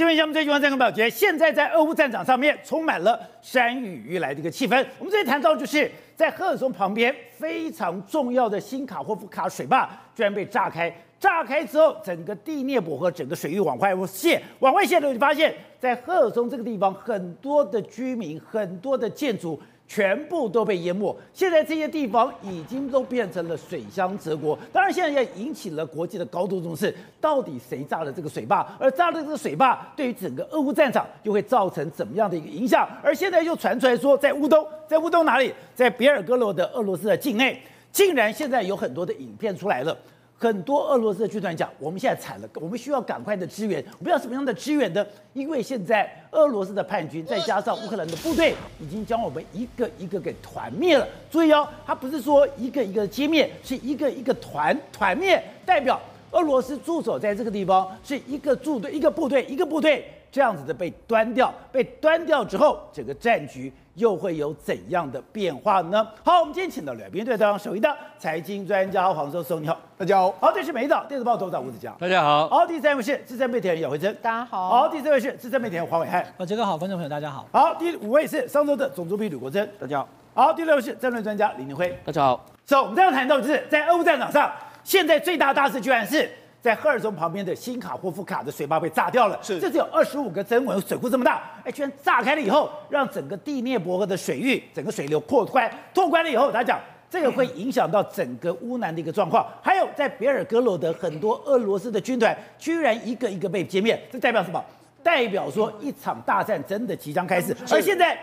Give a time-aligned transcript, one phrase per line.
[0.00, 4.74] 新闻项目最新鲜三个表决，现在在俄乌战场上面充满了山雨欲来的一个气氛。
[4.98, 19.60] 我们这里谈到就是在赫尔松旁边非常重要的新卡霍夫卡水坝居然被炸开，炸开之后整个第聂伯河整个水域往外泄，往外泄的时候就发现，在赫尔松这个地方很多的居民，很多的建筑。
[19.90, 24.56] 全部都被淹没，现在这些地方已经都变成了水乡泽国。
[24.72, 28.64] 当然，现在也引起了国际的高度重视，到底谁炸了这个水坝？
[28.78, 32.88] 而炸了这个水坝，对于整个俄乌战场又会造成怎么样的一个影响？
[33.02, 35.52] 而现在又传出来说，在乌东，在乌东哪里？
[35.74, 39.98] 在别尔哥罗德俄罗斯的境内，竟然现在有很多的影片出来了。
[40.40, 43.84] 很多俄罗斯的军团讲，我们现在惨了，我们需要赶快的支援。
[43.98, 45.06] 我们要什么样的支援呢？
[45.34, 51.06] 因为现在俄罗斯的叛军再加上乌克兰的部队，已经将我们一个一个给团灭了。
[51.30, 56.00] 注意哦，他不是说一个一个歼灭，是一个一个团团灭，代表
[56.30, 61.52] 俄罗斯驻守在这个地方是一个驻队、一个部队、一个部队这样子的被端掉。
[61.70, 63.70] 被端掉之后，整个战局。
[64.00, 66.06] 又会有怎样的变化呢？
[66.24, 70.34] 好，我们今天请到了来宾对当首席的财经专家黄寿松，你好，大家好。
[70.40, 72.48] 好，这是美丽岛电子报头长吴子嘉，大家好。
[72.48, 74.70] 好，第三位是资深媒体人姚慧珍，大家好。
[74.70, 77.46] 好，第四位是资深媒体人黄暐瀚，呃，这个好，观众朋友大家好。
[77.52, 80.08] 好，第五位是商周的总主笔吕国珍，大家好。
[80.32, 82.46] 好，第六位是战略专家李宁辉，大家好。
[82.64, 84.50] 所以，我们这样谈到就是在俄乌战场上，
[84.82, 86.30] 现在最大的大事居然是。
[86.62, 104.62] 在赫尔松旁边的新卡霍夫卡的水坝被炸掉了，是，这只有二十五个增文，水库这么大，哎，居然炸开了以后，让整个第聂伯河的水域整个水流扩宽，拓宽了以后，他讲这个会影响到整个乌南的一个状况，还有在别尔哥罗德很多俄罗斯的军团居然一个一个被歼灭，这代表什么？
[105.02, 108.18] 代表说一场大战真的即将开始，而现在。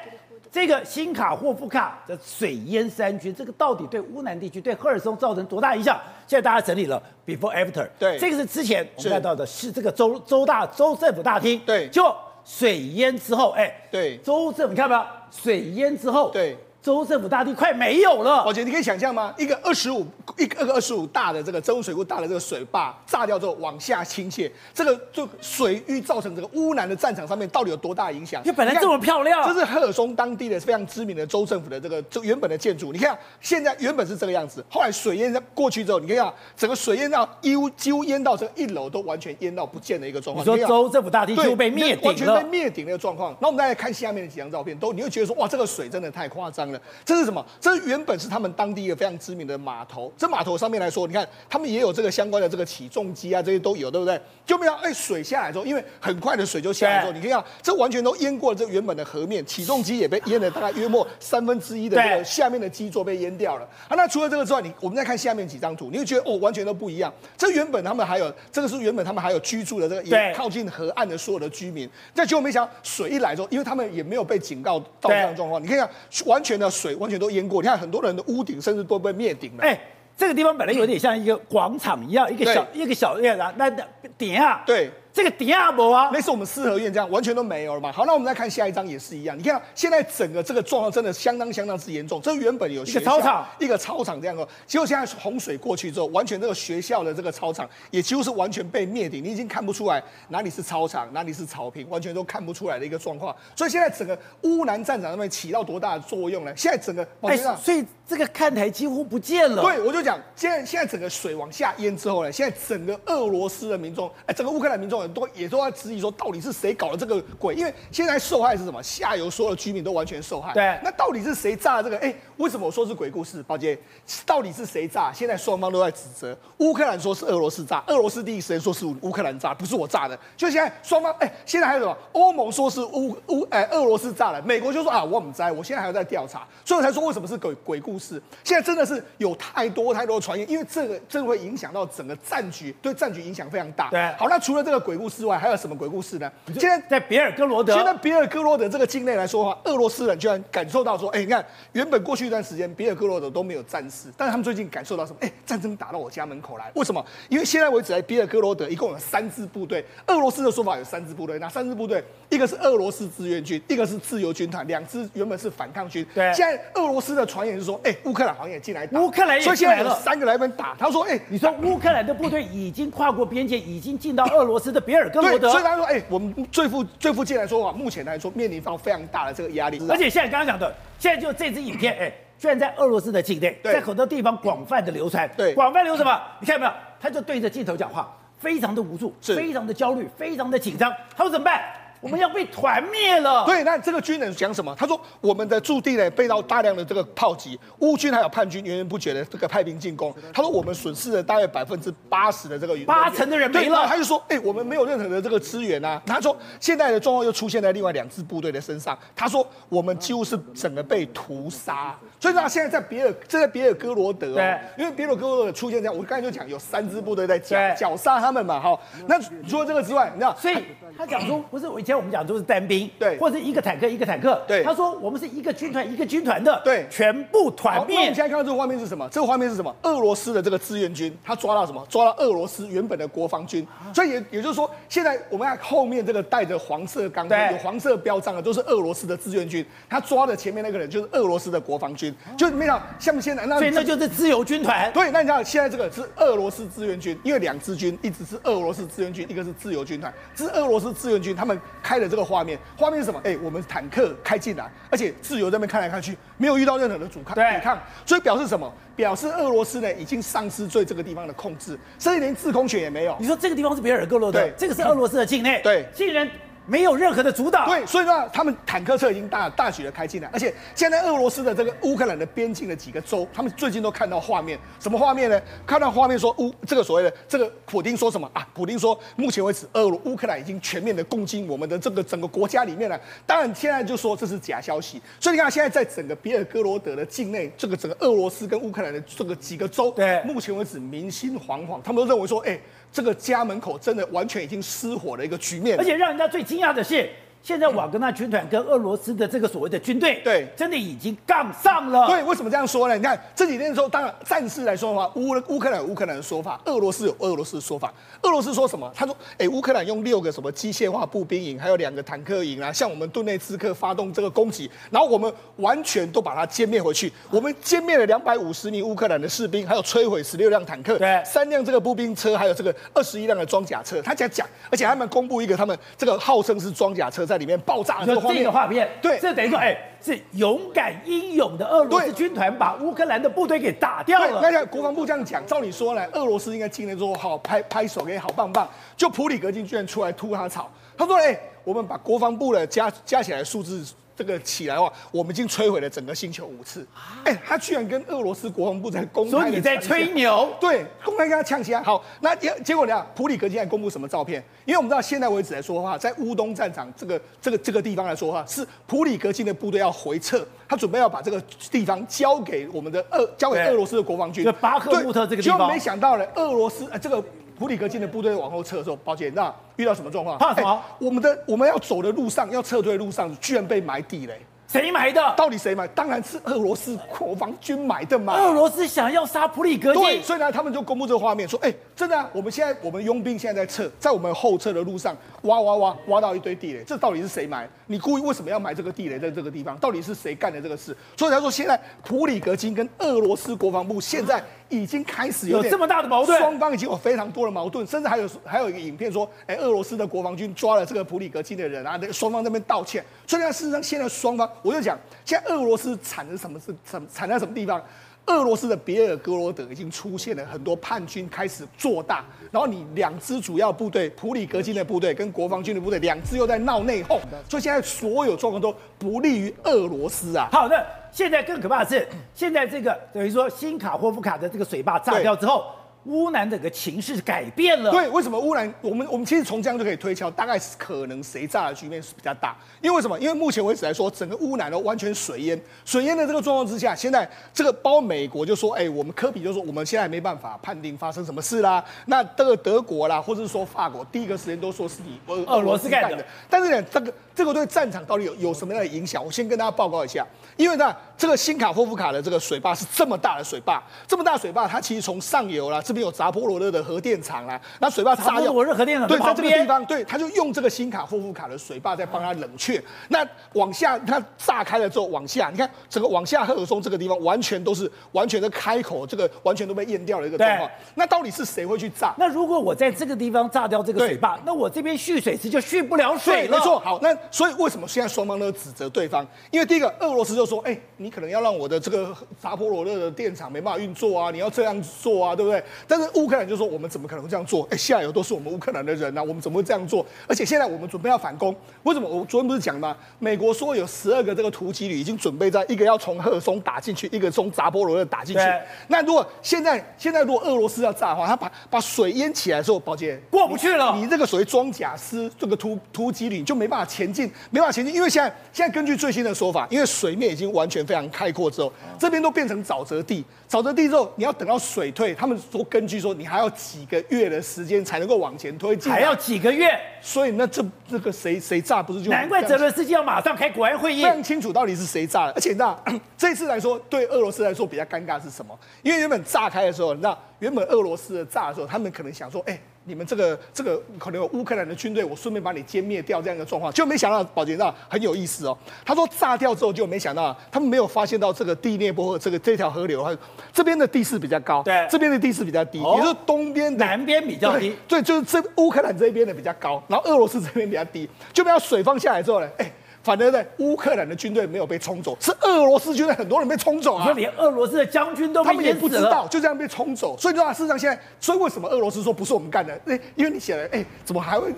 [0.51, 5.99] 这个新卡霍夫卡的水淹山区，这个到底对乌南地区、对赫尔松造成多大影响？
[6.25, 15.09] 现在大家整理了 before after，对，这个是之前我们看到的是这个州州大州政府大厅，对，就水淹之后，哎，对，州政府你看到没有？
[15.31, 16.57] 水淹之后，对。
[16.87, 19.33] 州政府大地快没有了，宝杰，你可以想象吗？
[19.37, 28.41] 一个二十五一个二十五大的这个州水库大的这个水坝炸掉之后往下倾泻，这个就水域造成这个乌南的战场上面到底有多大影响？
[28.45, 32.93] 因为本来这么漂亮，这是赫尔松当地的非常知名的州政府的这个就原本的建筑。
[32.93, 40.45] 你看现在原本是这个样子，后来水淹过去之后，你看整个水淹到几乎几乎淹到这个一楼都完全淹到不见的一个状况。
[40.45, 43.35] 你说州政府大地就被灭顶了，完全被灭顶的一个状况。
[43.41, 46.76] 那我们再来看下面的几张照片，都你会觉得说哇，这个水真的太夸张了。
[47.05, 47.45] 这是什么？
[47.59, 50.11] 这原本是他们当地一个非常知名的码头。
[50.17, 54.19] 这码头上面来说，你看他们也有这个相关的这个起重机啊，这些都有，对不对？
[54.45, 63.67] 就没有哎，水下来之后，因为很快的水就下来之后，你可以看这完全都淹过了这原本的河面，起重机也被淹了大概约莫三分之一的这个下面的基座被淹掉了。
[63.87, 67.13] 啊，那除了这个之外，你我们再看下面几张图，你会觉得哦，完全都不一样。
[67.37, 75.89] 这原本他们还有这个是原本他们还有居住的这个也靠近河岸的所有的居民，但结果没想到水一来之后，因为他们也没有被警告到这样状况，你看看
[76.25, 77.47] 完全的水完全都淹。
[77.47, 79.63] 过，你看很多人的屋顶甚至都被灭顶了。
[79.63, 79.79] 哎，
[80.17, 83.69] 这个地方本来有点像一个广场一样，一个小一个小院啊，那
[84.17, 84.91] 顶啊，对。
[85.17, 87.91] 这个迪亚博啊，类似我们四合院这样，完全都没有了嘛。
[87.91, 89.35] 好，那我们再看下一张也是一样。
[89.35, 92.21] 你看现在整个这个状况真的相当相当之严重。
[92.21, 103.35] 这原本有一个操场，一个操场这样的，结果现在洪水过去之后，完全这个学校的这个操场也几乎是完全被灭顶，你已经看不出来哪里是操场，哪里是草坪，完全都看不出来的一个状况。
[103.55, 106.53] 所以现在整个乌南战场上面起到多大的作用呢？
[106.55, 109.63] 现在整个，哎，所以这个看台几乎不见了。
[109.63, 115.77] 对，我就讲，现在现在整个水往下淹之后呢，现在整个俄罗斯的民众，哎，整个乌克兰民众都也都在。
[115.77, 117.53] 质疑说，到底是谁搞了这个鬼？
[117.53, 118.81] 因为现在受害是什么？
[118.81, 120.51] 下游所有的居民都完全受害。
[120.53, 121.97] 对，那到底是谁炸了这个？
[121.99, 123.43] 哎，为什么我说是鬼故事？
[123.43, 123.77] 宝杰，
[124.25, 125.13] 到底是谁炸？
[125.13, 126.35] 现在双方都在指责。
[126.57, 130.17] 乌克兰说是俄罗斯炸，俄罗斯第一时间说是乌克兰炸，不是我炸的。
[130.35, 131.95] 就现在双方，哎，现在还有什么？
[132.13, 138.19] 欧盟说是乌乌哎俄罗斯炸了，美国就说啊我们在，我现在还要在调查，所以我才说为什么是鬼鬼故事。
[138.43, 143.89] 现在真的是有太多太多的传言，因为这个这个会影响到整个战局，对战局影响非常大。
[143.89, 146.31] 对，好，那除了这个鬼故事外，还有什么鬼故事呢？
[146.57, 155.17] 现在在别尔哥罗德，现在别尔哥罗德这个境内来说的话，俄罗斯人居然感受到说，哎，你看，原本过去一段时间别尔哥罗德都没有战事，但是他们最近感受到什么？
[155.19, 157.05] 哎，战争打到我家门口来，为什么？
[157.27, 162.01] 因为现在为止，在别尔哥罗德一共有三支部队，俄罗斯的说法有三支部队，哪三支部队？
[162.29, 166.05] 一个是俄罗斯志愿军，一个是自由军团，两支原本是反抗军。
[166.15, 170.73] 对，现在俄罗斯的传言是说，哎，乌克兰好像也进来打，乌克兰也进来了，所以现在有三个来分打。
[170.79, 179.81] 他说，哎，你说乌克兰的部队已经跨过边界，已经进到俄罗斯的比尔哥罗德，所以他说，哎，我们最富最富近来说啊，目前来说面临到非常大的这个压力。
[179.89, 185.27] 而且现在刚刚讲的，现在就这支影片，哎，居然在俄罗斯的境内，在很多地方广泛的流传。
[185.35, 186.21] 对，广泛流什么？
[186.39, 186.71] 你看到没有？
[186.99, 188.07] 他就对着镜头讲话。
[188.37, 190.93] 非常的无助，非常的焦虑，非常的紧张。
[191.15, 191.59] 他说怎么办？
[191.99, 193.45] 我们要被团灭了。
[193.45, 194.75] 对，那这个军人讲什么？
[194.77, 200.13] 他说我们的驻地呢被到大量的这个炮击，乌军还有叛军源源不绝的这个派兵进攻。
[200.33, 203.87] 他说我们损失了大约百分之八十的这个八成的人没了。
[203.87, 206.01] 他就说，哎，我们没有任何的这个资源啊。
[206.05, 208.97] 他说现在的状况又出现在另外两支部队的身上。
[209.15, 211.95] 他说我们几乎是整个被屠杀。
[212.19, 218.79] 所以呢，现在在别尔，这在别尔哥罗德哦，对因为别尔哥罗德出现这样，我刚才就讲有三支部队在剿剿杀他们嘛，哈。
[219.07, 220.55] 那除了这个之外，你知道，所以
[220.97, 224.63] 他讲说，不是我以前我们讲都是单兵，对，或者一个坦克一个坦克，对。
[224.63, 227.97] 他说我们是一个军团一个军团的，对，全部团灭。
[227.97, 229.07] 我们现在看到这个画面是什么？
[229.09, 229.73] 这个画面是什么？
[229.83, 231.85] 俄罗斯的这个志愿军，他抓到什么？
[231.87, 233.65] 抓到俄罗斯原本的国防军。
[233.93, 239.65] 所以也也就是说，现在我们看后面这个带着黄色钢盔、有黄色标章的，都是俄罗斯的志愿军。
[239.89, 242.06] 他抓的前面那个人就是俄罗斯的国防军，
[242.37, 242.85] 就没想到。
[242.99, 244.91] 像现在那，所以那就是自由军团。
[244.91, 250.13] 对，那你知道现在这个是俄罗斯志愿军，因为两支军，一直是俄罗斯志愿军，一个是自由军团。
[250.35, 253.19] 这是俄罗斯志愿军，他们开的这个画面，画面是什么？
[253.23, 258.71] 哎，我们坦克开进来，而且自由在那边看来看去，没有遇到任何的阻抗对抵抗，所以表示什么？
[258.95, 263.15] 表示俄罗斯呢已经丧失对这个地方的控制，甚至连制空权也没有。
[263.19, 266.27] 你说这个地方是别尔哥罗德，对，这个是俄罗斯的境内，对，竟然。
[266.67, 275.41] 没有任何的阻挡，对，所以呢，他们坦克车已经大大举的开进来，而且现在俄罗斯的这个乌克兰的边境的几个州，他们最近都看到画面，什么画面呢？
[275.65, 278.47] 看到画面说乌这个所谓的这个普丁说什么啊？
[278.53, 282.99] 普丁说，目前为止，俄乌克兰已经全面的攻击我们的这个整个国家里面了。
[283.25, 285.01] 当然，现在就说这是假消息。
[285.19, 292.59] 所以你看，现在在整个比尔哥罗德的境内，这个整个俄罗斯跟乌克兰的这个几个州，对，目前为止民心惶惶，他们都认为说，哎，
[292.91, 295.77] 这个家门口真的完全已经失火的一个局面。
[295.77, 297.09] 而且让人家最惊讶的是。
[297.41, 302.05] 现在瓦格纳军团跟俄罗斯的这个所谓的军队，对，真的已经杠上了。
[302.07, 302.95] 对，为什么这样说呢？
[302.95, 307.93] 你看这几天的时候，当然战事来说的话，乌乌克兰有乌克兰的说法，俄罗斯有俄罗斯的说法。
[308.23, 308.91] 俄罗斯说什么？
[308.95, 317.11] 他说：“哎，乌克兰用六个什么机械化步兵营，还有两个坦克营啊，向我们顿内茨克发动这个攻击，然后我们完全都把它歼灭回去。
[317.29, 324.01] 我们歼灭了两百五十名乌克兰的士兵，还有摧毁十六辆坦克，对，三辆这个步兵车，还有这个二十一辆的装甲车。
[324.01, 334.39] 他讲讲，而且他们公布一个他们这个号称是装甲车在里面爆炸的。”这个画面，对，这等于说，哎，是勇敢英勇的俄罗斯军团把乌克兰的部队给打掉了。
[334.41, 343.85] 那国防部这样讲，照理说呢，俄罗斯应该进来之后好拍拍手给好棒棒，就普里格金居然出来吐他草，他说，哎，我们把国防部的加加起来数字。
[344.17, 346.85] 这个起来的话，我们已经摧毁了整个星球五次。
[347.23, 350.51] 哎，他居然跟俄罗斯国防部在公开，所以你在吹牛？
[350.59, 351.81] 对，公开跟他呛起来。
[351.83, 353.05] 好，那结结果呢？
[353.15, 354.43] 普里格金还公布什么照片？
[354.65, 364.43] 因为我们知道，现在为止来说的话，在乌东战场这个这个这个地方来说的话，是普里格金的部队要回撤，他准备要把这个地方交给我们的俄，交给俄罗斯的国防军。
[364.43, 367.23] 就巴赫穆特这个地方，就没想到呢，俄罗斯呃这个。
[367.57, 370.37] 普里格金的部队往后撤的时候，抱歉，那遇到什么状况？
[370.37, 370.81] 怕什么？
[370.99, 374.39] 我们的我们要走的路上，要撤退的路上，居然被埋地雷。
[374.67, 375.33] 谁埋的？
[375.37, 375.87] 到底谁埋？
[375.87, 378.33] 当然是俄罗斯国防军埋的嘛。
[378.33, 387.65] 俄罗斯想要杀普里格金，对，所以呢，他们就公布这个画面，说：“哎、欸，真的啊，我们现在我们佣兵现在在撤，在我们后撤的路上挖挖挖挖到一堆地雷，这到底是谁埋？
[387.85, 389.77] 你故意为什么要埋这个地雷在这个地方？
[389.77, 390.93] 到底是谁干的这个事？
[391.15, 403.03] 所以他说，现在普里格金跟俄罗斯国防部现在已经开始有，有这么大的矛盾，双方已经有非常多的矛盾，甚至还有还有一个影片说，哎、欸，俄罗斯的国防军抓了这个普里格金的人啊，那个双方在那边道歉。
[403.25, 404.97] 所以呢，事实上现在双方，我就讲。
[405.25, 407.81] 现在俄罗斯惨的什么是什惨在什么地方？
[408.27, 420.49] 俄罗斯的别尔格罗德已经出现了很多叛军开始做大，然后你两支主要部队普里格金的部队跟国防军的部队两支又在闹内讧，所以现在所有状况都不利于俄罗斯啊。
[420.51, 420.85] 好的，
[421.17, 425.65] 现在更可怕的是，现在这个等于说新卡霍夫卡的这个水坝炸掉之后。
[426.07, 427.91] 乌南整个情势改变了。
[427.91, 428.73] 对，为什么乌南？
[428.81, 432.55] 我们我们其实从这样就可以推敲，大概是可能谁炸的局面是比较大。
[432.81, 433.19] 因为为什么？
[433.19, 441.83] 因为目前为止来说，整个乌南都完全水淹，水淹的这个状况之下，现在这个包括美国就说，哎，我们科比就说，我们现在没办法判定发生什么事啦。
[442.05, 446.25] 那这个德国啦，或者是说法国，第一个时间都说是你俄俄罗斯干的。
[446.49, 449.23] 但是呢，这个这个对战场到底有有什么样的影响？
[449.23, 450.25] 我先跟大家报告一下。
[450.55, 462.81] 因为呢，这个新卡霍夫卡的这个水坝是这么大的水坝，这么大水坝，它其实从上游啦，这边有扎波罗热的核电厂啦，那水坝炸掉，我热核电厂对，在这个地方，对，他就用这个新卡霍夫卡的水坝在帮他冷却。
[463.09, 470.69] 那往下，它炸开了之后，往下，你看整个往下赫尔松这个地方，完全都是完全的开口，这个完全都被淹掉了一个状况。
[470.95, 472.13] 那到底是谁会去炸？
[472.17, 476.57] 那如果我在这个地方炸掉这个水坝，那我这边蓄水池就蓄不了水了。
[476.57, 479.25] 没错，好，那所以为什么现在双方都指责对方？
[479.51, 480.81] 因为第一个，俄罗斯就说，哎、欸。
[480.99, 482.11] 你可能要让我的这个
[482.41, 485.63] 扎波罗热的电厂没办法运作啊，你要这样做啊，对不对？
[485.85, 487.67] 但是乌克兰就说我们怎么可能这样做？
[487.69, 490.05] 哎，下游都是我们乌克兰的人呐、啊，我们怎么会这样做？
[490.27, 491.53] 而且现在我们准备要反攻，
[491.83, 492.07] 为什么？
[492.07, 492.95] 我昨天不是讲吗？
[493.19, 498.41] 美国说有十二个这个突击旅已经准备在一个要从赫尔松打进去，一个从扎波罗热打进去。
[498.87, 503.95] 那如果现在现在如果俄罗斯要炸的话，他把把水淹起来的时候，宝杰过不去了。
[503.97, 525.83] 你这个所谓装甲师这个突突击旅就没办法前进，没办法前进，因为现在现在根据最新的说法，因为水面已经完全非常开阔之后，这边都变成沼泽地，沼泽地之后你要等到水退，他们说根据说你还要几个月的时间才能够往前推进，还要几个月，所以那这这个谁谁炸不是就难怪泽伦斯基要马上开国安会议，非常清楚到底是谁炸的，而且你知道
[526.17, 528.57] 这次来说对俄罗斯来说比较尴尬是什么？
[528.81, 532.59] 因为原本炸开的时候，你知道原本俄罗斯的炸的时候，他们可能想说，哎。
[532.87, 538.57] 你们这个这个可能有乌克兰的军队，我顺便把你歼灭掉这样一个状况，就没想到宝杰，那很有意思哦。
[538.85, 543.05] 他说炸掉之后就没想到，他们没有发现到这个第聂波河这个这条河流，
[543.51, 552.71] 这边的地势比较高，对，这边的地势比较低，也就是东边南边比较低，对，就是这乌克兰这边的比较高，然后俄罗斯这边比较低，就没有水放下来之后呢，哎。
[553.07, 557.07] 反而在乌克兰的军队没有被冲走，是俄罗斯军队很多人被冲走啊！
[557.07, 560.17] 就连俄罗斯的将军都被他们也不知道，就这样被冲走。
[560.17, 562.77] 所以的话，事实上现在，所以为什么俄罗斯说不是我们干的？
[562.85, 564.53] 哎，因为你写了，哎，怎么还会？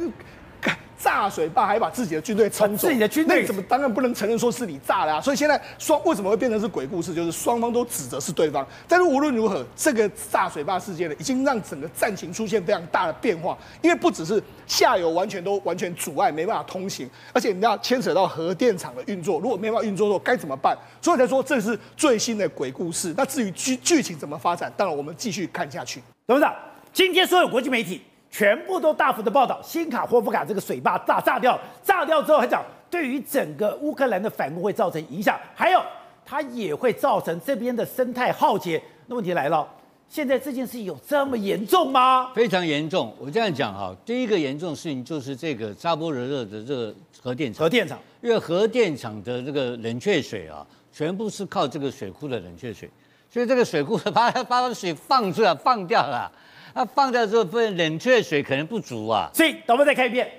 [1.01, 5.21] 炸水坝还把自己的军队冲走，自己的军队怎么当然不能承认说是你炸的啊？
[5.21, 7.13] 所以现在双为什么会变成是鬼故事？
[7.13, 8.67] 就是双方都指责是对方。
[8.87, 13.57] 但是无论如何，这个炸水坝事件呢，已经让整个战情出现非常大的变化。
[13.81, 20.77] 因为不只是下游完全都完全阻碍，没办法通行，而且你要牵扯到核电厂的运作，如果没办法运作的时候该怎么办？
[21.01, 23.13] 所以才说这是最新的鬼故事。
[23.15, 26.01] 那至于剧剧情怎么发展，当然我们继续看下去。
[26.27, 26.53] 董事长，
[26.91, 28.01] 今天所有国际媒体。
[28.31, 35.81] 全部都大幅的报道，新卡霍夫卡这个水坝炸炸掉，炸掉之后还讲，对于整个乌克兰的反攻会造成影响，还有
[36.25, 38.81] 它也会造成这边的生态浩劫。
[39.07, 39.67] 那问题来了，
[40.07, 42.31] 现在这件事情有这么严重吗？
[42.35, 43.11] 非常严重。
[43.19, 52.87] 我这样讲哈，第一个严重的事情就是这个扎波罗热的这个核电厂，核电厂，因为核电厂的这个冷却水啊，全部是靠这个水库的冷却水，
[53.27, 56.31] 所以这个水库把它把水放出来放掉了。
[56.73, 59.29] 那放掉之后，不冷却水可能不足啊。
[59.33, 60.29] 所以，导播再看一遍，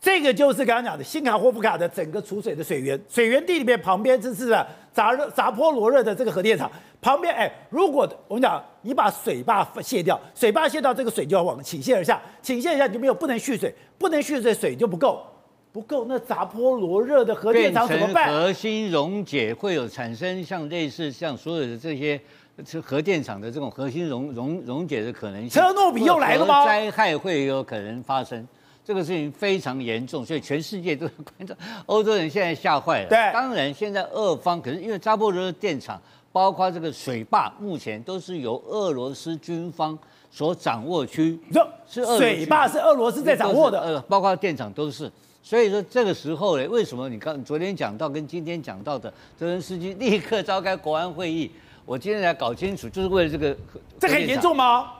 [0.00, 4.56] 这个就是刚刚讲的新卡霍夫卡的整个储水的水源，水源地里面旁边这是
[4.92, 7.34] 扎热扎波罗热的这个核电厂旁边。
[7.34, 15.26] 哎，如果我们讲你把水坝卸掉，水坝卸掉，这个水就要往倾泻而下，倾泻而下你就没有不能蓄水，不能蓄水水就不够，
[15.72, 18.30] 不够那扎波罗热的核电厂怎么办？
[18.30, 22.20] 核心溶解会有产生像类似像所有的这些。
[22.64, 26.64] 这核电厂的这种核心溶溶溶解的可能性，车诺比又来了吗？
[26.64, 28.46] 灾害会有可能发生，
[28.84, 31.52] 这个事情非常严重，所以全世界都在关注。
[31.86, 33.08] 欧洲人现在吓坏了。
[33.08, 39.98] 对，当然现在俄方可是因为扎波罗热电厂，包括这个水坝，目前都是由俄罗斯军方
[40.30, 41.36] 所掌握区。
[41.88, 45.10] 是水坝是俄罗斯在掌握的，呃，包括电厂都是。
[45.42, 51.50] 所以说这个时候呢，为什么你刚昨天讲到跟今天讲到的泽连斯基立刻召开国安会议？
[51.86, 53.56] 我今天来搞清楚，就是为了这个。
[53.98, 54.90] 这很严重吗？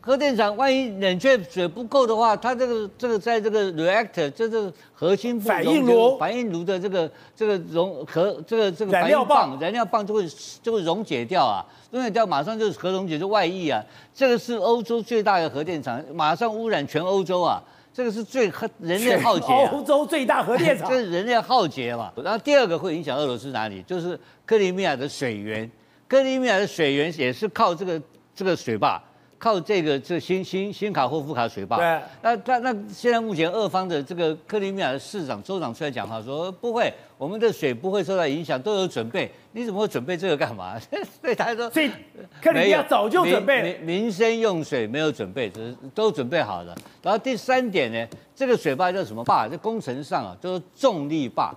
[0.00, 10.24] 核电厂万一冷却水不够的话，它这个这个在这个 reactor 这个核心反应炉反应炉的这个这个溶核这个这个燃料棒燃料棒就会
[10.62, 13.82] 就会溶解掉啊，溶解掉马上就是核溶解就外溢啊。
[14.14, 17.60] 这个是欧洲最大的核电厂，马上污染全欧洲啊。
[17.92, 22.12] 这个是最人类浩劫，欧洲最大核电厂， 这是人类浩劫嘛。
[22.22, 23.82] 然后第二个会影响俄罗斯哪里？
[23.82, 25.68] 就是克里米亚的水源。
[26.08, 28.00] 克里米亚的水源也是靠这个
[28.34, 29.02] 这个水坝，
[29.38, 31.76] 靠这个这新新新卡霍夫卡水坝。
[31.78, 32.00] 对。
[32.22, 39.30] 那那那现在目前俄方的这个克里米亚的市长州长出来讲话说不会，我们的水不会受到影响，都有准备。
[39.52, 40.78] 你怎么会准备这个干嘛？
[41.20, 41.90] 所以他说，所以
[42.40, 46.76] 克里米亚早就准备民，民生用水没有准备，只是都准备好了。
[47.02, 49.48] 然后第三点呢，这个水坝叫什么坝？
[49.48, 51.52] 在工程上啊，就是重力坝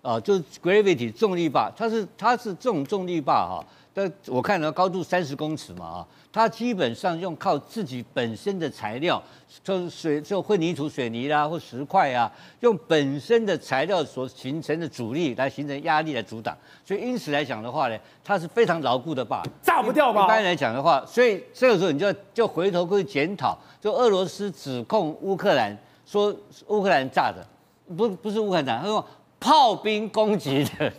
[0.00, 3.66] 啊，就是 gravity 重力坝，它是它是这种重力坝哈。
[4.00, 9.22] 但我看到高度三十公尺嘛啊，它基本上用靠自己本身的材料，
[9.62, 12.30] 就水就混凝土水泥啦或石块啊，
[12.60, 20.24] 用本身的材料所形成的阻力来形成压力来阻挡，所以因此来讲的话呢，它是非常牢固的坝，炸不掉吧？
[20.24, 25.76] 一般来讲的话，所以这个时候你就就回头去检讨，就俄罗斯指控乌克兰
[26.06, 26.34] 说
[26.68, 27.46] 乌克兰炸的，
[27.94, 29.04] 不不是乌克兰，他说
[29.40, 30.92] 炮兵攻击的，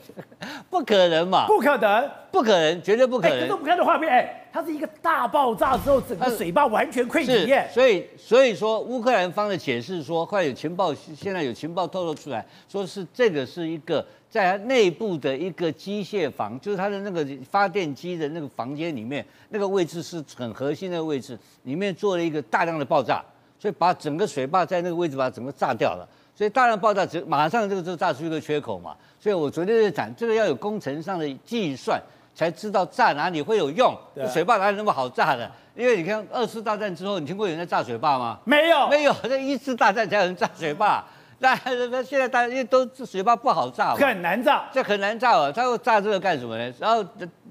[0.67, 1.45] 不可能嘛？
[1.45, 3.38] 不可能，不可能，绝对不可能。
[3.38, 7.69] 哎，可是我们看的画面，哎，它是一个大爆炸之后，整个水坝完全溃堤耶。
[7.71, 23.24] 所以，所以说乌克兰方的解释说，快有情报，现在有情报透露出来，说是这个是一个在它内部的一个机械房，就是它的那个发电机的那个房间里面，那个位置是很核心的位置，里面做了一个大量的爆炸，
[23.60, 26.10] 所以把整个水坝在那个位置把它整个炸掉了。
[26.41, 28.95] 所以大量爆炸，只马上这个就炸出一个缺口嘛。
[29.19, 32.01] 所以我昨天在讲，这个要有工程上的计算，
[32.33, 33.95] 才知道炸哪里会有用。
[34.15, 35.48] 对水坝哪里那么好炸的？
[35.75, 38.39] 因为你看二次大战之后，你听过有人在炸水坝吗？
[38.43, 39.13] 没有，没有。
[39.29, 41.05] 在一次大战才有人炸水坝。
[41.41, 41.53] 那
[41.91, 45.51] 那现在大家因为都水坝不好炸，很难炸，这很难炸啊。
[45.51, 46.74] 他要炸这个干什么呢？
[46.79, 47.05] 然后。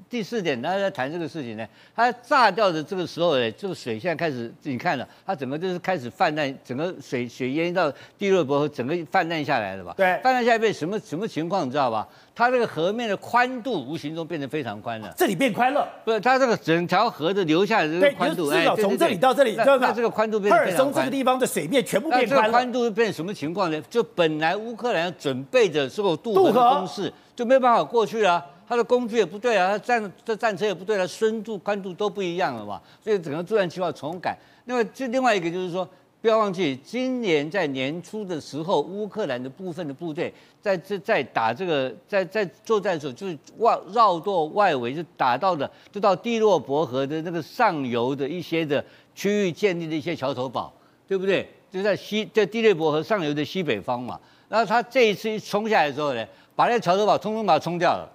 [0.09, 9.95] 第四点，大家在谈这个事情呢，他炸掉的这个时候呢，这个水现在开始，你看了，它整个就是开始泛滥，整个水水淹到第六波，整个泛滥下来了吧？
[9.97, 12.09] 对，泛滥下来被什么什么情况，你知道吧？
[12.41, 15.13] 它这个河面的宽度无形中变得非常宽了。
[15.15, 15.87] 这里变宽了？
[16.03, 20.85] 不是，它这个整条河的流下来的这个宽度，至少从这里到这里，那那这个宽度变得非常宽。
[20.87, 22.43] 赫尔松这个地方的水面全部变宽了。
[22.45, 23.79] 这个宽度变什么情况呢？
[23.91, 28.43] 就本来乌克兰准备着所有渡河的攻势，就没有办法过去了。
[28.67, 34.35] 它的工具也不对啊，它战这战车也不对了，深度宽度都不一样了嘛，所以整个作战计划重改。
[34.65, 35.87] 那么这另外一个就是说，
[36.23, 48.85] 不要忘记，今年在年初的时候，乌克兰的部分的部队在这在打这个在在作战的时候，就是外绕过外围就打到了，就到第聂伯河的那个上游的一些的
[49.15, 50.71] 区域建立的一些桥头堡，
[51.09, 51.49] 对不对？
[51.73, 54.21] 就在西在第聂伯河上游的西北方嘛。
[54.49, 58.07] 然后他这一次一冲下来之后呢，把那个桥头堡通通把它冲掉了。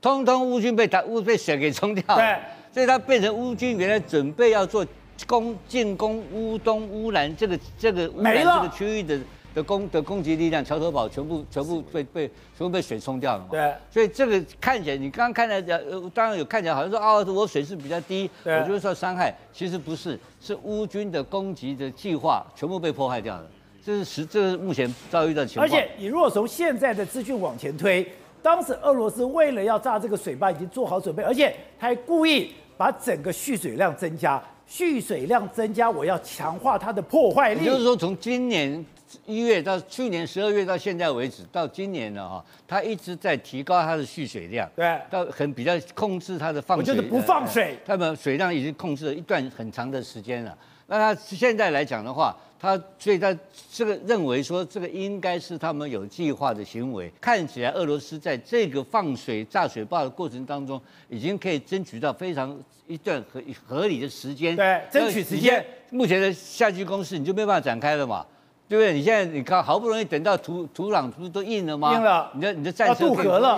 [0.00, 2.38] 通通乌军被打乌被水给冲掉了，对，
[2.72, 4.86] 所以他变成乌军原来准备要做
[5.26, 9.18] 攻进攻乌东乌南这个这个乌南这个区域的
[9.54, 13.48] 的攻的攻击力量，桥头堡全部全部被被全部被水冲掉了嘛。
[13.50, 23.46] 对，所以这个看起来你刚刚看来呃，当然有看起来好像说哦，我水势比较低，我就受伤害，其实不是，是乌军的攻击的计划全部被破坏掉了，
[23.84, 25.66] 这是实这是目前遭遇到的情况。
[25.66, 28.06] 而且你如果从现在的资讯往前推。
[28.40, 37.64] 当时俄罗斯为了要炸这个水坝，已经做好准备，而且他还故意把整个蓄水量增加，蓄水量增加，我要强化它的破坏力。
[37.64, 38.84] 也就是说，从今年
[39.24, 50.56] 一月到去年十二月到现在为止，到今年了哈，它一直在提高它的蓄水量，对，到很比较控制它的放水，我就是不放水，他们水量已经控制了一段很长的时间了。
[50.86, 53.36] 那它现在来讲的话，他所以他
[53.70, 57.12] 这个认为说，这个应该是他们有计划的行为。
[57.20, 64.56] 看起来俄罗斯在这个放水炸水坝的过程当中，已经可以争取到非常一段合合理的时间。
[64.56, 65.64] 对，争取时间。
[65.90, 68.26] 目前的下局攻势你就没办法展开了嘛？
[68.68, 68.92] 对不对？
[68.92, 71.94] 你现在你看，好不容易等到土土壤不是都硬了吗？
[71.94, 72.30] 硬了。
[72.34, 73.56] 你的你的战车渡河了，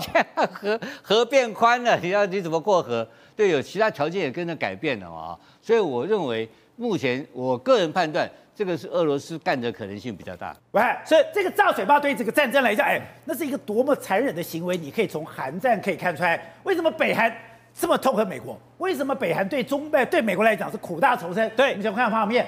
[0.52, 3.08] 河 河变宽了，你要你怎么过河？
[3.34, 5.38] 对，有其他条件也跟着改变了嘛？
[5.62, 6.46] 所以我认为。
[6.76, 10.54] 目前我个人判断，这个是俄罗斯干的可能性比较大。
[10.72, 14.76] 喂，所以这个炸水坝对于这个战争来讲，哎，那是一个多么残忍的行为！
[14.76, 17.34] 你可以从韩战可以看出来，为什么北韩
[17.72, 18.58] 这么痛恨美国？
[18.78, 21.50] 为什么北韩对中美对美国来讲是苦大仇深？
[21.56, 22.46] 对，你想看画面，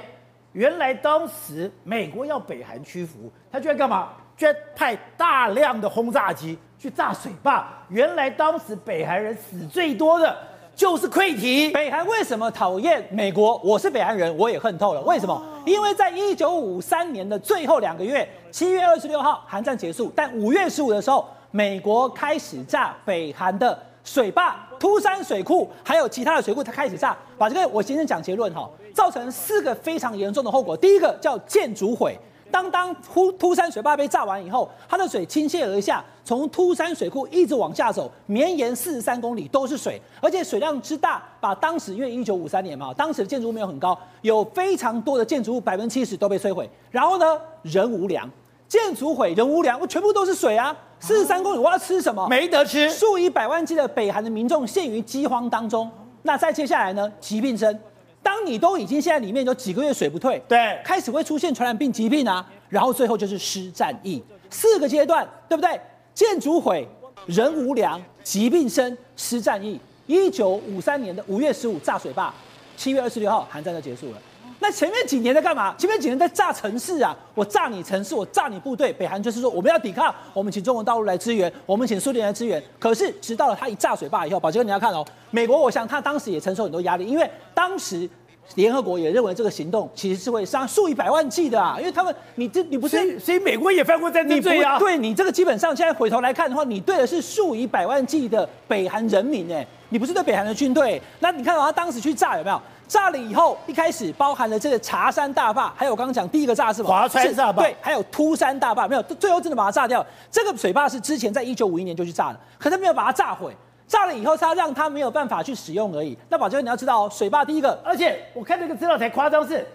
[0.53, 4.11] 原来当时美国要北韩屈服，他居然干嘛？
[4.37, 7.69] 居然派大量的轰炸机去炸水坝。
[7.89, 10.37] 原来当时北韩人死最多的。
[10.83, 11.71] 就是溃堤。
[11.71, 13.57] 北韩为什么讨厌美国？
[13.63, 15.01] 我是北韩人，我也恨透了。
[15.03, 15.41] 为什么？
[15.65, 30.77] 因为在一九五三年的最后两个月，七月二十六号韩战结束，但五月十五的时候，美国开始炸北韩的水坝、秃山水库，还有其他的水库，它开始炸，把这个我先生讲结论哈，造成四个非常严重的后果。
[30.77, 32.19] 第一个叫建筑毁。
[32.53, 46.69] 当当秃秃山水坝被炸完以后，它的水倾泻而下，从秃山水库一直往下走，绵延四十三公里都是水，而且水量之大，把当时因为一九五三年嘛，当时的建筑物没有很高，有非常多的建筑物百分之七十都被摧毁。
[46.91, 48.31] 然后呢，人无粮，
[48.69, 52.29] 建筑毁，人无粮，我全部都是水啊，四十三公里我要吃什么？
[52.29, 55.91] 没得吃，数以百万计的北韩的民众陷于饥荒当中。
[56.23, 57.77] 那再接下来呢，疾病生。
[58.23, 65.81] 当你都已经现在里面有几个月水不退，对，开始会出现传染病疾病啊，然后最后就是失战役，四个阶段，对不对？
[66.15, 66.87] 建筑毁，
[67.27, 69.81] 人无粮，疾病生，失战役。
[70.07, 72.33] 一九五三年的五月十五炸水坝，
[72.77, 74.19] 七月二十六号寒战就结束了。
[74.63, 75.75] 那前面几年在干嘛？
[75.77, 77.15] 前面几年在炸城市啊！
[77.35, 78.93] 我炸你城市，我炸你部队。
[78.93, 82.63] 北韩就是说我们要抵抗，我们请中国大陆来支援，我们请苏联来支援。
[82.79, 88.09] 可是直到了他一炸水坝以后，宝杰哥你要看哦，美国我想他当时也承受很多压力，因为当时
[88.55, 94.79] 联合国也认为这个行动其实是会伤数以百万计的啊，因为他们你这你不是所以所以美国也犯过战争罪啊。
[94.79, 101.03] 对你这个基本上现在回头来看的话，你对的是数以百万计的北韩人民哎，你不是对北韩的军队。
[101.19, 102.63] 那你看到他当时去炸有没有？
[102.89, 110.05] 炸了以后，一开始包含了这个茶山大坝，还有我刚刚讲第一个炸是华川大坝，对，还有秃山大坝，没有，最后真的把它炸掉。
[110.31, 113.57] 这个水坝是之前在一九五一年就去炸了，可是没有把它炸毁。
[113.89, 116.17] 炸了以后，它让它没有办法去使用而已。
[116.29, 119.67] 那宝杰，你要知道哦，水坝第一个，而且我看这个资料才夸张是，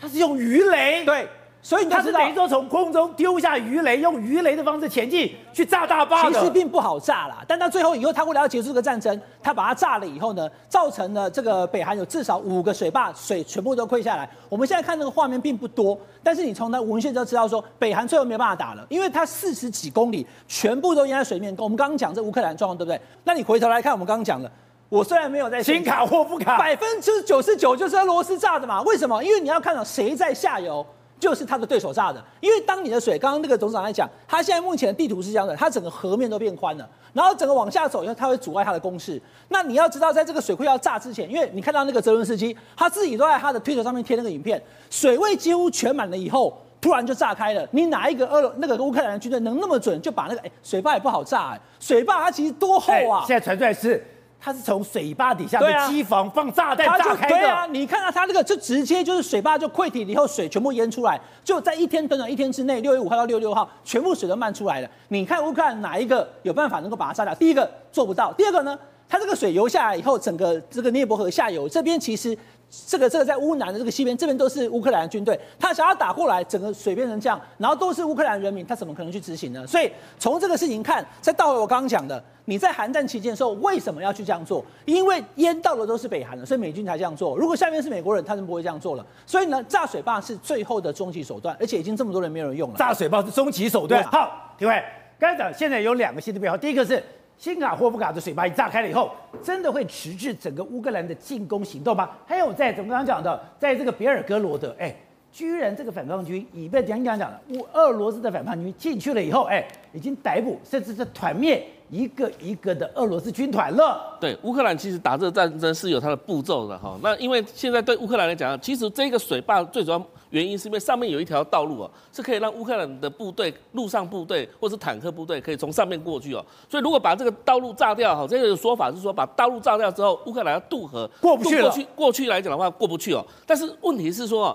[0.00, 1.28] 它是用鱼雷，对。
[1.66, 6.30] 所以你他是等于说从空中丢下鱼雷，用鱼雷的方式前进去炸大坝。
[6.30, 14.30] 其实并不好炸啦，但到最后以后，他为了要结束这个战争，他把它炸了以后呢，造成了这个北韩有至少五个水坝水全部都溃下来。
[14.48, 21.52] 我们现在看那个画面并不多，但是你从那文献就知道说，北韩最后没有办法打了，因为它四十几公里全部都淹在水面。
[21.58, 23.00] 我们刚刚讲这乌克兰状况对不对？
[23.24, 24.48] 那你回头来看，我们刚刚讲的，
[24.88, 28.82] 我虽然没有在新卡或不卡，百分之九十九就是俄罗斯炸的嘛？
[28.82, 29.20] 为什么？
[29.24, 30.86] 因为你要看到谁在下游。
[31.18, 39.20] 就是他的对手炸的，因为当你的水，刚刚那个董事长在讲，他现在目前的地图是这样的，它整个河面都变宽了，然后整个往下走以后，它会阻碍它的攻势。
[39.48, 47.66] 那你要知道，在这个水库要炸之前，因为你看到那个泽伦斯基，他自己都在他的推特上面贴那个影片，水位几乎全满了以后，突然就炸开了。
[47.70, 53.24] 你哪一个俄那个乌克兰的军队能那么准，就把那个哎水坝也不好炸哎，水坝它其实多厚啊？
[53.26, 54.06] 现在传出来是。
[54.46, 57.34] 它是从水坝底下的机房放炸弹炸开的。
[57.34, 64.88] 对啊，你看到它那个，就直接就是水坝就溃堤了以后，水全部淹出来，就在一天短短一天之内，六月五号到六月六号，全部水都漫出来了。
[65.08, 67.34] 你看乌克兰哪一个有办法能够把它杀掉？
[67.34, 68.78] 第一个做不到，第二个呢，
[69.08, 72.38] 它这个水游下来以后，整个这个涅伯河下游这边其实。
[72.68, 79.66] 这个这个在乌南的这个西边，这边都是乌克兰的军队，他想要打过来，整个水变成这样，然后都是乌克兰人民，他怎么可能去执行呢？
[79.66, 84.64] 所以从这个事情看，再倒回我刚刚讲的，你在韩战期间的时候为什么要去这样做？
[84.84, 87.36] 因为淹到的都是北韩的，所以美军才这样做。
[87.36, 89.06] 如果下面是美国人，他就不会这样做了。
[89.24, 92.76] 所以呢，炸水坝是最后的终极手段，而且已经这么多人没有人用了。
[92.76, 94.02] 炸水坝是终极手段。
[94.04, 94.82] 好，廷辉，
[95.18, 97.02] 刚才讲现在有两个新的变化，第一个是。
[97.38, 99.10] 新卡霍夫卡的水坝一炸开了以后，
[99.42, 102.10] 真的会迟滞整个乌克兰的进攻行动吗？
[102.26, 104.94] 还有在怎么刚刚讲的，在这个别尔哥罗德，哎，
[105.30, 114.16] 居然这个反抗军已被讲讲讲了乌俄罗斯的反抗军进去了以后，哎，已经逮捕甚至是团灭一个一个的俄罗斯军团了。
[114.20, 116.98] 对，乌克兰其实打这个战争是有它的步骤的哈。
[117.02, 120.02] 那因为现在对乌克兰来讲，其实这个水坝最主要。
[120.30, 126.44] 原因是因为上面有一条道路哦，是可以让乌克兰的部队、陆上部队或是坦克部队可以从上面过去哦。
[126.68, 131.68] 所以如果把这个道路炸掉哈，这个说法是说把道路炸掉之后，乌克兰要渡河过不去了。
[131.68, 133.24] 过去过去来讲的话过不去哦。
[133.46, 134.54] 但是问题是说。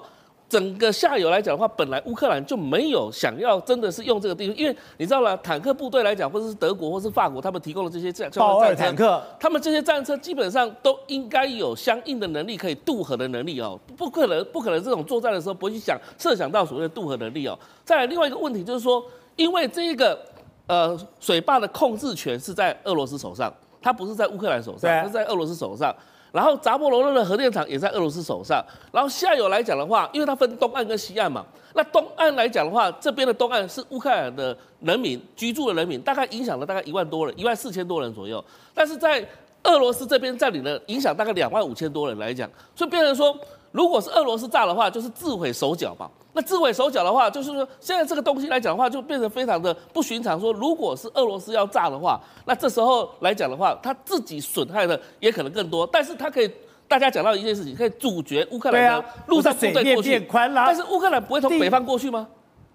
[0.51, 17.57] 整个下游来讲的话，本来乌克兰就没有想要真的是用这个地方，因为你知道了，坦克部队来讲，或者是德国或是法国，他们提供的这些战豹二坦克，他们这些战车基本上都应该有相应的能力，可以渡河的能力哦，不可能不可能这种作战的时候不会去想设想到所谓的渡河能力哦。
[17.85, 19.01] 再来另外一个问题就是说，
[19.37, 20.19] 因为这一个
[20.67, 23.49] 呃水坝的控制权是在俄罗斯手上，
[23.81, 25.95] 它不是在乌克兰手上，它是在俄罗斯手上。
[26.31, 28.63] 然后扎波罗热的核电厂也在俄罗斯手上。
[28.91, 38.43] 然后下游来讲的话，因为它分东岸跟西岸嘛，那东岸来讲的话，这边的东岸是乌克兰的人民居住的人民，大概影响了大概一万多人，一万四千多人左右。
[38.73, 39.27] 但是在
[39.63, 43.37] 俄罗斯这边占领了，影响大概两万五千多人来讲，所以变成说，
[43.71, 46.09] 如果是俄罗斯炸的话，就是自毁手脚嘛。
[46.33, 50.39] 那自毁手脚的话，就是说现在这个东西来讲的话，就变得非常的不寻常。
[50.39, 55.85] 说如果是俄罗斯要炸的话，那这时候来讲的话，他自己损害的也可能更多。
[55.87, 56.49] 但是他可以，
[56.87, 60.25] 大家讲到一件事情，可以阻绝乌克兰的陆上部队过去。
[60.31, 62.27] 但是乌克兰不会从北方过去吗？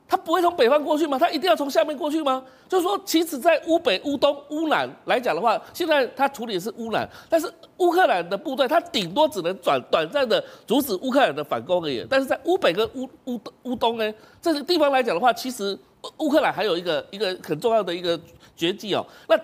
[0.09, 1.19] 他不会从北方过去吗？
[1.19, 2.43] 他一定要从下面过去吗？
[2.69, 12.07] 就是说，其实，在乌北、乌东、乌南来讲的话，现在他处理的是乌南，但是乌克兰的部队，他顶多只能短短暂的阻止乌克兰的反攻而已。
[12.09, 15.77] 但是在乌北跟乌乌乌东呢，这些地方来讲的话，其实
[16.19, 18.19] 乌克兰还有一个一个很重要的一个
[18.57, 19.05] 绝技哦。
[19.29, 19.37] 那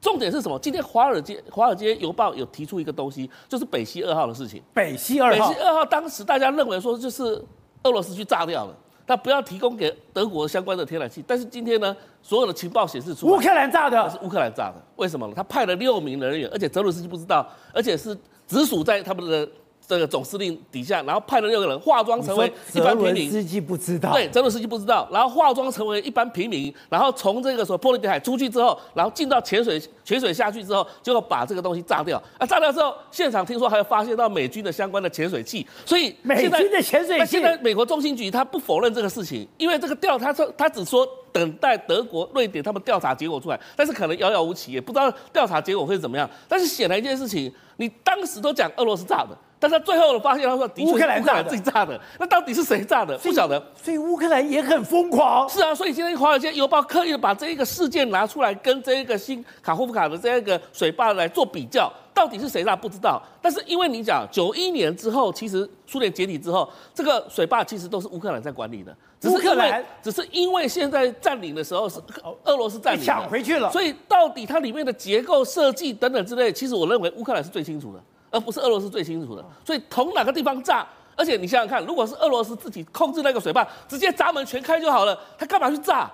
[0.00, 0.58] 重点是什么？
[0.60, 4.62] 今天华尔街华尔街邮报有提出一个东西，就是北溪二号的事情。
[4.72, 7.44] 北溪二号，北溪二号当时大家认为说就是
[7.82, 8.74] 俄罗斯去炸掉了。
[9.06, 14.74] 他不要提供给德国相关的天然气，但是今天呢，所有的情报显示出乌克兰炸的，是乌克兰炸的。
[14.96, 15.32] 为什么呢？
[15.36, 18.16] 他派了六名人员，而且泽伦斯基不知道，而且是
[18.46, 19.48] 直属在他们的。
[19.88, 23.30] 这个总司令底下，然后派了六个人化妆成为一般平民。
[23.30, 24.12] 司机不知道。
[24.12, 32.20] 对，泽伦斯基不知道，然后化妆成为一般平民，然后从这个什么波罗的海出去之后，然后进到潜水潜水下去之后，就把这个东西炸掉。
[32.38, 37.26] 啊，炸掉之后，现场听说还有发现到美军的相关的潜水器，所以美军的潜水器。
[37.26, 46.28] 现在美国中心局他不否认这个事情，因为这个调他说他只说等待德国、瑞典他们调查结果出来，但是可能遥遥无期，也不知道调查结果会怎么样。
[46.48, 49.36] 但是显然一件事情，你当时都讲俄罗斯炸的。
[49.58, 53.16] 但是最后我发现，他说的确是乌克兰炸的自己炸的，那到底是谁炸的？
[53.18, 53.62] 不晓得。
[53.82, 55.48] 所以乌克兰也很疯狂。
[55.48, 63.22] 是啊，所以今天《华尔街邮报》刻意的把这一个事件拿出来，跟这一个新卡霍夫卡的这一个水坝来做比较，到底是谁炸不知道。
[63.40, 68.94] 但是因为你讲九一年之后，其实苏联解体之后，这个水坝其实都是乌克兰在管理的。
[69.24, 71.98] 乌克兰只是因为现在占领的时候是
[72.44, 78.00] 俄罗斯占领抢回去了，所以到底它里面的结构设计等等之类，其实我认为乌克兰是最清楚的。
[78.30, 80.86] 而不是俄罗斯最清楚的，所以从哪个地方炸？
[81.16, 86.10] 而且你想想看，如果是俄罗斯自己控制那个水坝，直接闸门全开就好了，他干嘛去炸？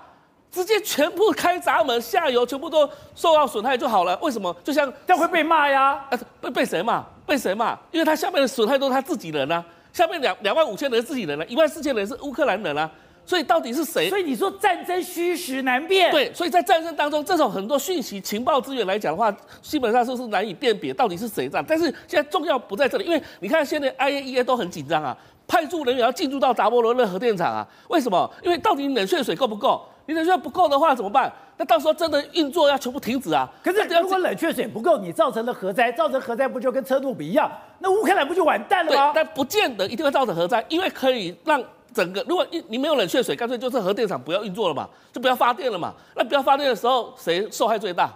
[0.50, 4.16] 直接全部开闸门，下游全部都受到损害就好了。
[4.22, 4.54] 为什么？
[4.62, 5.94] 就像这样会被骂呀？
[6.10, 7.02] 啊，被被谁骂？
[7.26, 7.76] 被谁骂？
[7.90, 12.90] 因为他下面的损害都是他自己人啊，下面两两万五千人是自己人啊，一万四千人是乌克兰人啊。
[13.24, 14.08] 所以到底是谁？
[14.08, 16.10] 所以你说战争虚实难辨。
[16.10, 21.62] 对，所以在战争当中，这种很多讯息、情报资源来讲的话，基本上是是难以辨别到底是谁炸。
[21.66, 27.66] 但是现在重要不在这里，因为你看现在 IAEA 都很紧张啊，派驻人员要进入到达波罗热核电厂啊。
[27.88, 28.30] 为什么？
[28.42, 29.80] 因为到底冷却水够不够？
[30.06, 31.32] 你冷却不够的话怎么办？
[31.56, 33.48] 那到时候真的运作要全部停止啊。
[33.62, 37.50] 可是如果冷却水不够，你造成了核灾，造成核灾不就跟车诺比一样？
[37.78, 39.12] 那乌克兰不就完蛋了吗？
[39.12, 41.62] 对，但不见得一定会造成核灾，因为可以让。
[41.94, 45.92] 整个，如果你你没有冷却水，干脆就是核电厂不要运作了嘛，就不要发电了嘛。
[46.16, 48.12] 那不要发电的时候，谁受害最大？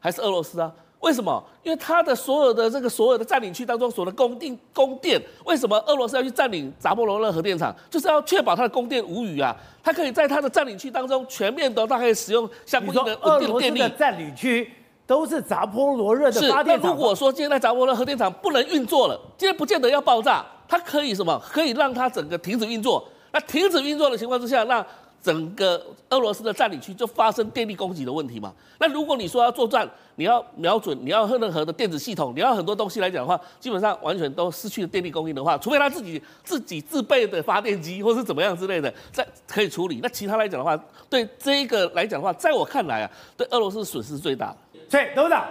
[0.00, 0.72] 还是俄罗斯啊？
[1.00, 1.40] 为什么？
[1.62, 7.74] 因为它的所有的这个所有的占领区当中所有的供电供电，为什么俄罗斯要去占领扎波罗热核电厂？
[7.88, 9.56] 就是要确保它的供电无虞啊。
[9.82, 13.78] 它可以在它的占领区当中全面都大概使用相关的稳定电力。
[13.78, 14.72] 的占领区
[15.06, 16.90] 都是扎波罗热的发电厂。
[16.90, 21.40] 是，如果说今天在扎波罗热核电厂不能运作了，今天不见得要爆炸，它可以什么？
[21.48, 23.06] 可以让它整个停止运作。
[23.32, 24.84] 那停止运作的情况之下，那
[25.20, 28.52] 整个俄罗斯的占领区就发生电力供给的问题嘛？
[28.78, 39.98] 那如果你说要作战，你要瞄准，你要任何的电子系统，你要很多东西来讲的话，基本上完全都失去了电力供应的话，除非他自己自己自备的发电机或是怎么样之类的，在可以处理。
[40.00, 44.56] 那其他来讲的话，对这一个来讲的话，在我看来啊，对俄罗斯损失最大。
[44.88, 45.46] 所以董事长，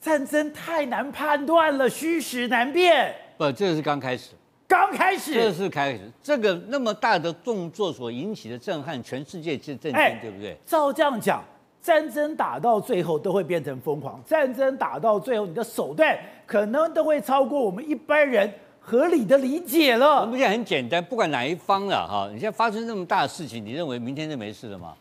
[0.00, 3.14] 战争太难判断了，虚实难辨。
[3.38, 4.32] 不，这个是刚开始。
[4.68, 10.54] 刚开始，这是开始，这个那么大的动作所引起的震撼，全世界是震惊，欸、对不对？
[10.66, 11.42] 照这样讲，
[11.80, 16.14] 战争打到最后都会变成疯狂，战争打到最后，你的手段
[16.46, 20.20] 可能都会超过我们一般人合理的理解了。
[20.20, 24.94] 我们现在很简单，不管哪一方了哈，你现在发生这么大的事情，你认为明天就没事了吗？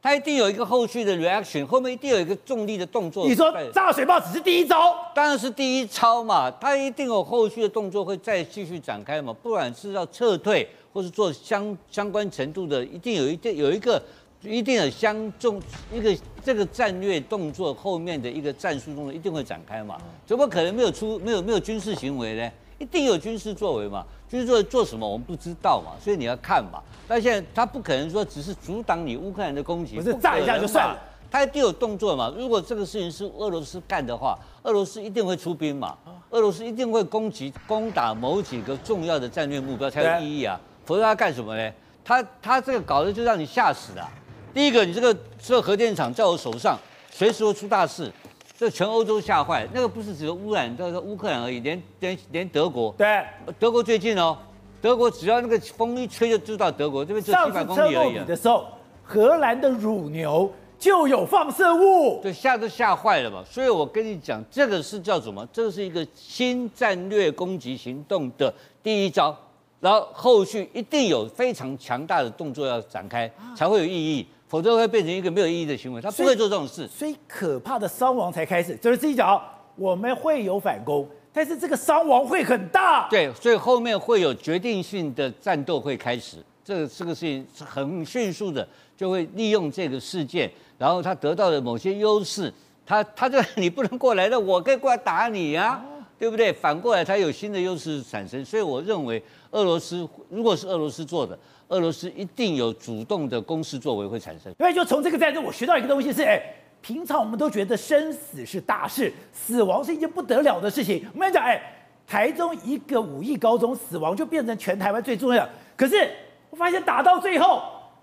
[0.00, 3.26] 它一定有一个后续的 reaction，后面一定有一个重力的动作。
[3.26, 14.00] 你说炸水坝只是第一招，当然是第一招嘛，他一定有后续的动作会再继续展开嘛，不管是要撤退或是做相相关程度的，一定有一定有一个
[14.42, 15.60] 一定有相重
[15.92, 22.50] 一个这个战略动作后面的一个战术动作一定会展开嘛，怎么可能没有出没有没有军事行为呢？
[22.78, 26.82] 一定有军事作为嘛，军事作为做什么我们不知道嘛，所以你要看嘛。
[27.06, 30.98] 但现在他不可能说只是阻挡你乌克兰的攻击，不是炸一下就算了，
[31.30, 32.32] 他一定有动作嘛。
[32.36, 35.96] 如果这个事情是俄罗斯干的话，俄罗斯一定会出兵嘛，
[36.30, 41.72] 俄罗斯一定会攻击攻打某几个重要的战略目标才有意义啊，否则他干什么呢？
[42.04, 44.06] 他他这个搞的就让你吓死了。
[44.52, 46.78] 第一个，你这个这个核电厂在我手上，
[47.10, 48.12] 随时会出大事。
[48.58, 53.24] 这全欧洲吓坏，那个不是只有污染这个乌克兰而已，连连连德国，对，
[53.56, 54.36] 德国最近哦，
[54.82, 58.18] 德国只要那个风一吹就知道德国这边就几百公里而已。
[58.24, 58.66] 的时候，
[59.04, 63.44] 荷兰的乳牛就有放射物，对，吓都吓坏了嘛。
[63.48, 65.46] 所以我跟你讲，这个是叫什么？
[65.52, 69.32] 这个是一个新战略攻击行动的第一招，
[69.78, 74.26] 然后后续一定有非常强大的动作要展开，才会有意义。
[74.48, 76.88] 否则会变成一个没有意义的行为，他不会做这种事。
[76.88, 79.40] 所以可怕的伤亡才开始，就是自己讲，
[79.76, 83.06] 我们会有反攻，但是这个伤亡会很大。
[83.10, 92.50] 对，所以后面会有决定性的战斗会开始，这个这个事情是很迅速的，就会利用这个事件，然后他得到了某些优势，
[92.86, 95.84] 他他就你不能过来的，我可以过来打你啊，
[96.18, 96.50] 对不对？
[96.50, 101.38] 反过来他有新的优势产生，所以我认为俄罗斯如果是俄罗斯做的。
[101.68, 106.40] 俄罗斯一定有主动的攻势作为会产生，因为就从这个战争，我学到一个东西是，哎，
[106.80, 111.04] 平常我们都觉得生死是大事，死亡是一件不得了的事情。
[111.12, 111.60] 我们讲，哎，
[112.06, 115.46] 台中一个五亿高中死亡就变成全台湾最重要。
[115.76, 116.10] 可是
[116.48, 117.62] 我发现打到最后，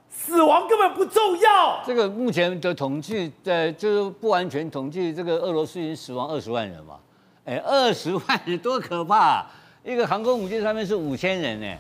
[0.10, 1.82] 死亡根本不重要。
[1.86, 6.99] 这个目前的统计，在就是不完全统计，这个俄罗斯已经死亡二十万人嘛，
[7.45, 9.51] 哎，二十万人多可怕啊！
[9.84, 11.75] 一个航空母舰上面是五千人呢。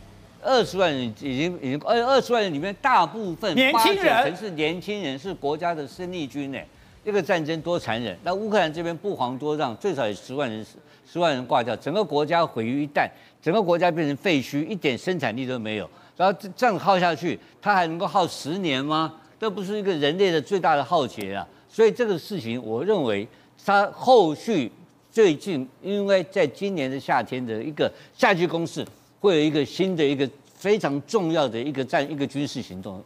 [0.45, 6.59] 二十万人已经已经，二二十万人里面大部分年轻人是年轻人，是国家的生力军呢。
[7.03, 8.17] 这个战争多残忍。
[8.23, 10.77] 那乌克兰这边不遑多让，最少有十万人死，
[11.11, 13.09] 十万人挂掉，整个国家毁于一旦，
[13.41, 15.89] 整个国家变成废墟，一点生产力都没有。
[16.17, 19.13] 然后这样耗下去，它还能够耗十年吗？
[19.39, 21.45] 这不是一个人类的最大的浩劫啊！
[21.67, 23.27] 所以这个事情，我认为
[23.63, 24.71] 它后续
[25.11, 28.83] 最近，因为在今年的夏天的一个夏季攻势，
[29.25, 33.03] 会有一个新的一个非常重要的一个战一个军事行动。